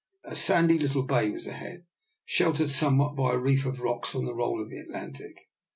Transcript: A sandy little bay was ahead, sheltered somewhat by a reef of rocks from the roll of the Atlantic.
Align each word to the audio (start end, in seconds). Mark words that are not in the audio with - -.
A 0.23 0.35
sandy 0.35 0.79
little 0.79 1.03
bay 1.03 1.29
was 1.29 1.45
ahead, 1.45 1.85
sheltered 2.25 2.71
somewhat 2.71 3.15
by 3.15 3.33
a 3.33 3.37
reef 3.37 3.67
of 3.67 3.81
rocks 3.81 4.09
from 4.09 4.25
the 4.25 4.33
roll 4.33 4.59
of 4.59 4.67
the 4.71 4.79
Atlantic. 4.79 5.37